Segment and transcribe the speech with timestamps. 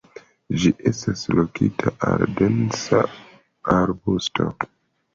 [0.63, 3.05] Ĝi estas lokita en densa
[3.79, 4.53] arbusto.